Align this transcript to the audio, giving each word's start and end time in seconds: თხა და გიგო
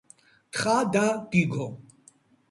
თხა 0.53 0.77
და 0.95 1.03
გიგო 1.35 1.67